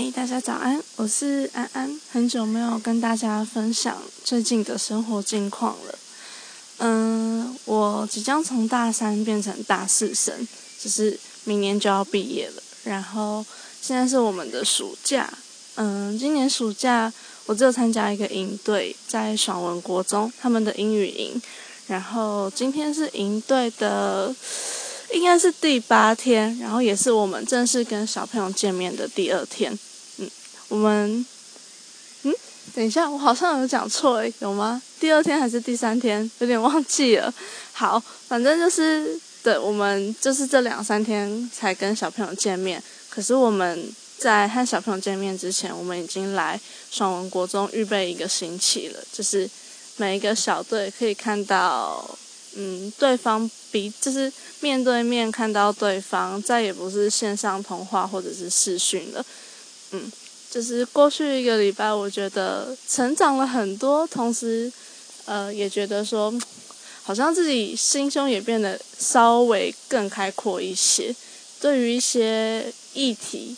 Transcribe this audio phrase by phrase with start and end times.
[0.00, 5.98] 嗨，大家早安，我是安安，很久没有跟大家分享最近的生活近况了。
[6.76, 10.46] 嗯，我即将从大三变成大四生，
[10.80, 12.62] 就是明年就要毕业了。
[12.84, 13.44] 然后
[13.82, 15.28] 现在是我们的暑假，
[15.74, 17.12] 嗯，今年暑假
[17.46, 21.42] 我只有参加一个营队，在爽文国中他们的英语营。
[21.88, 24.32] 然后今天是营队的。
[25.14, 29.72] 应该是第八天，然后也是我们正式跟小朋友见面的第二天。
[30.68, 31.26] 我们，
[32.22, 32.34] 嗯，
[32.74, 34.80] 等一下，我好像有讲错诶，有吗？
[35.00, 36.30] 第二天还是第三天？
[36.38, 37.32] 有点忘记了。
[37.72, 42.82] 好，反正就是，对，我们就是这两三天才跟小朋友见面。
[43.08, 46.60] 可是我们在和小朋友见面之前，我们已经来
[46.90, 49.00] 爽文国中预备一个星期了。
[49.12, 49.48] 就是
[49.96, 52.18] 每一个小队可以看到。
[52.56, 59.24] 嗯，对方比就是面对面看到对方，再也不是线上通话或者是视讯了。
[59.92, 60.10] 嗯，
[60.50, 64.72] 就是过去一个礼拜，我觉得成长了很多，同时，
[65.26, 66.32] 呃，也觉得说，
[67.02, 71.14] 好像自己心胸也变得稍微更开阔一些。
[71.60, 73.56] 对于一些议题，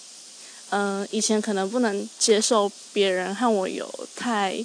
[0.71, 4.65] 嗯，以前可能不能接受别人和我有太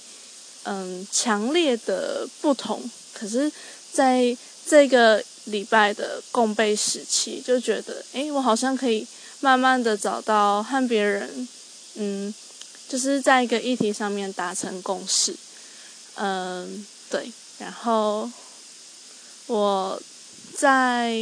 [0.64, 2.82] 嗯强烈的不同，
[3.14, 3.52] 可是。
[3.96, 4.36] 在
[4.68, 9.08] 这个礼拜的共备时期，就觉得，哎，我好像可以
[9.40, 11.48] 慢慢的找到和别人，
[11.96, 12.34] 嗯，
[12.88, 15.36] 就是在一个议题上面达成共识，
[16.16, 17.32] 嗯，对。
[17.58, 18.30] 然后
[19.48, 20.02] 我
[20.58, 21.16] 在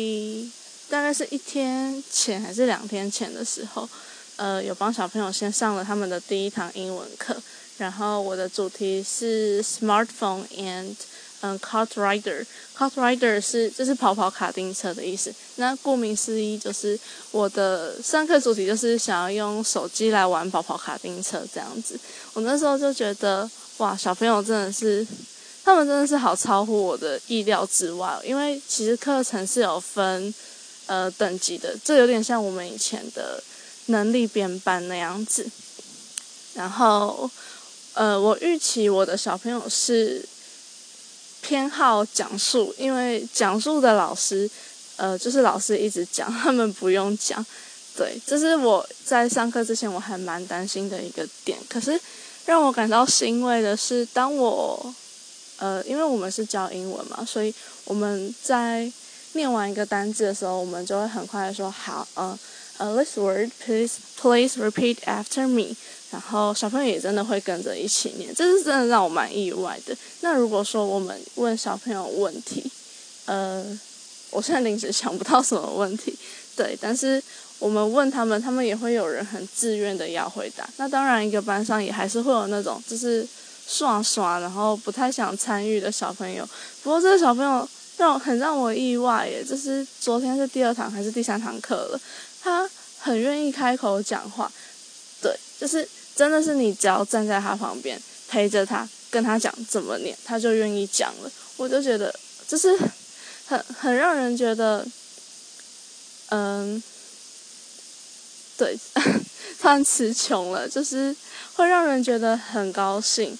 [0.89, 3.87] 大概是一天前还是两天前的时候，
[4.35, 7.35] 呃，有帮小朋友先上了他们的第一堂英文课，
[7.77, 10.95] 然后我的主题是 smartphone and
[11.45, 15.29] 嗯，cart rider，cart rider 是就是跑跑卡丁车的意思。
[15.57, 16.97] 那顾名思义，就是
[17.31, 21.99] 我的上课主题就是想要用手机来玩跑跑卡丁车这样子。
[22.31, 25.05] 我那时候就觉得，哇，小朋友真的是，
[25.65, 28.17] 他们真的是好超乎我的意料之外。
[28.23, 30.33] 因为其实课程是有分
[30.85, 33.43] 呃等级的，这有点像我们以前的
[33.87, 35.45] 能力编班那样子。
[36.53, 37.29] 然后，
[37.95, 40.25] 呃，我预期我的小朋友是。
[41.43, 44.49] 偏好讲述，因为讲述的老师，
[44.95, 47.45] 呃，就是老师一直讲，他们不用讲。
[47.95, 51.59] 对，这是我在上课之前我还蛮担心的一个点。
[51.69, 51.99] 可是
[52.45, 54.95] 让我感到欣慰的是，当我，
[55.57, 58.91] 呃，因为我们是教英文嘛，所以我们在
[59.33, 62.39] 念完一个单字的时候，我们就会很快的说好，呃，
[62.77, 65.75] 呃，this word please please repeat after me。
[66.11, 69.97] 然后小朋友也真的会跟着一起念，这是真的让我蛮意外的。
[70.21, 72.63] 那如果说我们问小朋友问题，
[73.25, 73.65] 呃，
[74.29, 76.15] 我现在临时想不到什么问题，
[76.55, 77.19] 对，但是
[77.57, 80.69] 我们问他们，他们也会有人很自愿的要回答。
[80.77, 83.27] 那当然，一个班上也还是会有那种就是
[83.65, 86.47] 耍耍，然后不太想参与的小朋友。
[86.83, 87.67] 不过这个小朋友
[87.97, 91.99] 让很让我意外耶，就是昨天是第二堂还是第三堂课了，
[92.43, 94.51] 他很愿意开口讲话，
[95.21, 95.87] 对，就是。
[96.15, 101.31] 真的是你只要站在他旁边陪着他，跟他讲怎么念，他就愿意讲了。
[101.57, 102.13] 我就觉得
[102.47, 102.77] 就是
[103.47, 104.85] 很很让人觉得，
[106.29, 106.83] 嗯，
[108.55, 108.77] 对，
[109.59, 111.15] 突然词穷了，就是
[111.55, 113.35] 会让人觉得很高兴。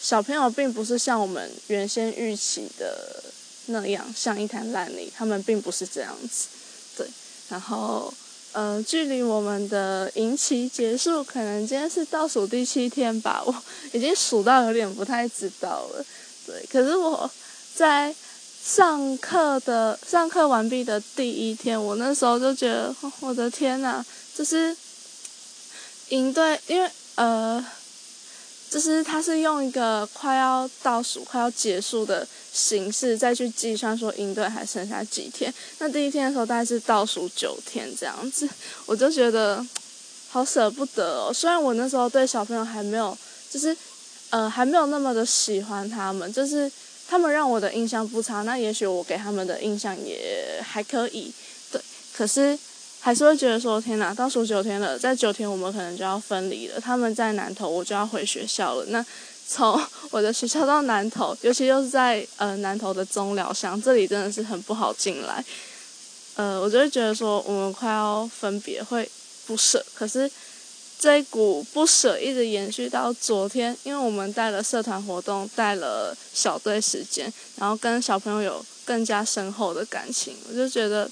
[0.00, 3.22] 小朋友并不是像我们原先预期的
[3.66, 6.46] 那样，像一滩烂泥，他们并不是这样子。
[6.96, 7.06] 对，
[7.50, 8.10] 然后。
[8.56, 13.54] 呃，距离我们的营期结束，可能今天是倒数第七天吧，我
[13.92, 16.02] 已经数到有点不太知道了。
[16.46, 17.30] 对，可是我
[17.74, 18.14] 在
[18.64, 24.02] 上课的上课完毕的第一天，我那时候就觉得，我的天呐，
[24.34, 24.74] 就是
[26.08, 27.62] 营队，因为呃。
[28.68, 35.52] 就是他是用一个快要倒数、快要结束的形式再去计算说应对还剩下几天。
[35.78, 38.48] 那第一天的时候大概是倒数九天这样子，
[38.86, 39.64] 我就觉得
[40.28, 41.32] 好舍不得哦。
[41.32, 43.16] 虽然我那时候对小朋友还没有，
[43.50, 43.74] 就是
[44.30, 46.70] 呃还没有那么的喜欢他们，就是
[47.08, 48.42] 他们让我的印象不差。
[48.42, 51.32] 那也许我给他们的印象也还可以，
[51.70, 51.80] 对。
[52.12, 52.58] 可是。
[53.06, 56.80] 还是会觉得说天哪，倒数九天了，在九天我们可能就要分离了。
[56.80, 58.84] 他们在南头，我就要回学校了。
[58.86, 59.06] 那
[59.46, 59.80] 从
[60.10, 65.44] 我的学校到南头，尤其又是在呃南头的中寮乡，这里真的是很不好进来。
[66.34, 69.08] 呃，我就会觉得说我们快要分别，会
[69.46, 69.86] 不舍。
[69.94, 70.28] 可是
[70.98, 81.08] 这一股不舍一直延续到昨天，因为我们带了社团活动，带了小队时间，然后跟小朋友有更加深厚的感情，我就觉得。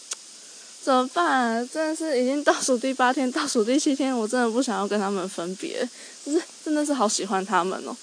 [0.85, 1.67] 怎么办？
[1.73, 5.89] 真的是已经倒数第八天，倒数第七天，我真的不想要跟他们分别，
[6.27, 7.97] 就是真的是好喜欢他们哦。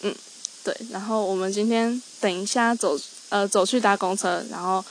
[0.00, 0.14] 嗯，
[0.64, 0.74] 对。
[0.90, 2.98] 然后我们今天等一下走，
[3.28, 4.82] 呃，走去搭公车，然后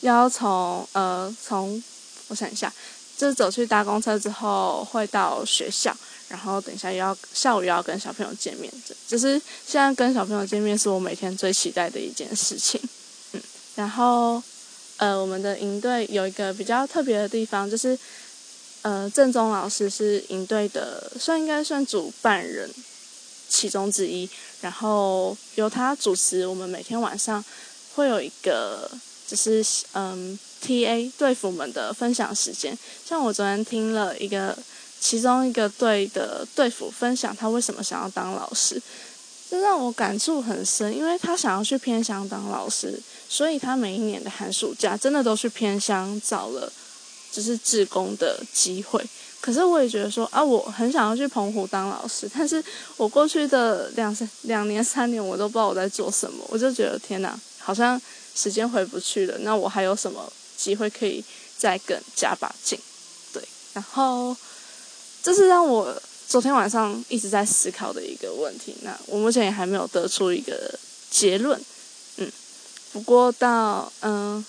[0.00, 1.82] 要从呃从，
[2.28, 2.70] 我想一下，
[3.16, 5.96] 就是走去搭公车之后会到学校。
[6.28, 12.78] 然后等一下又要下午又要跟小朋友见面，这就是现在跟小朋友见面是我每天最期待的一件事情。
[13.32, 13.40] 嗯，
[13.76, 14.42] 然后
[14.98, 17.98] 呃，我们的营队有一个比较特别的地方，就是
[18.82, 22.70] 呃，正宗老师是营队的，算应该算主办人
[23.48, 24.28] 其中之一。
[24.60, 27.44] 然后由他主持，我们每天晚上
[27.94, 28.90] 会有一个
[29.26, 29.64] 就是
[29.94, 32.76] 嗯，T A 队服们的分享时间。
[33.04, 34.56] 像我昨天听了一个。
[35.00, 38.82] 其中一个队的队服分享他为什么想要当老师，
[39.50, 46.70] 这让我感触很深，因为他想要去偏乡当老师，所以他每一年的寒暑假真的都去偏乡找了，
[47.32, 49.02] 就是志工的机会。
[49.40, 52.62] 可是我也觉得说啊，我很想要去澎湖当老师，但是
[52.96, 58.00] 我过去的两三两年三年我都不知道我在做什么，我就觉得天哪，好像
[58.34, 59.38] 时间回不去了。
[59.38, 61.24] 那我还有什么机会可以
[61.56, 62.78] 再更加把劲？
[63.32, 63.42] 对，
[63.72, 64.36] 然后。
[65.20, 68.76] 这是让我昨天晚上一直在思考的一个问题。
[68.82, 70.78] 那我目前也还没有得出一个
[71.10, 71.58] 结论。
[72.18, 72.30] 嗯，
[72.92, 74.44] 不过到嗯，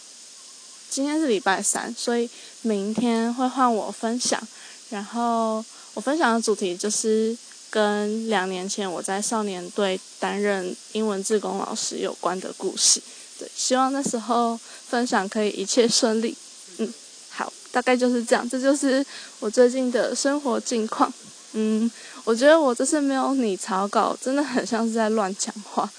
[0.89, 2.29] 今天是礼拜三，所以
[2.63, 4.45] 明天会换我分享。
[4.89, 7.37] 然后我分享的主题就是
[7.69, 13.01] 跟两年前我在少年队担任英文志工老师有关的故事。
[13.37, 14.59] 对，希望那时候
[14.89, 16.35] 分享可以一切顺利。
[16.79, 16.93] 嗯。
[17.29, 19.05] 好大概就是这样，这就是
[19.39, 21.13] 我最近的生活近况。
[21.53, 21.89] 嗯，
[22.23, 25.89] 我觉得我这次没有拟草稿，真的很像是在乱讲话，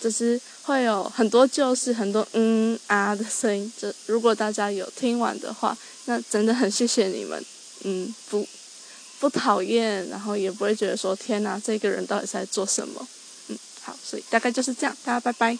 [0.00, 3.72] 就是会有很多就是很多嗯啊的声音。
[3.80, 7.42] 这如果大家有听完的话，那真的很谢谢你们。
[7.84, 8.46] 嗯，不
[9.18, 13.06] 不讨厌，然后也不会觉得说天哪，这个人到底在做什么？
[13.48, 15.58] 嗯，好，所以大概就是这样，大家拜拜。